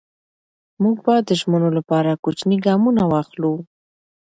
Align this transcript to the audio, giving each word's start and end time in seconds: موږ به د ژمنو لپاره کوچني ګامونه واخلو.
موږ 0.81 0.97
به 1.05 1.15
د 1.27 1.29
ژمنو 1.39 1.69
لپاره 1.77 2.19
کوچني 2.23 2.57
ګامونه 2.65 3.03
واخلو. 3.11 3.53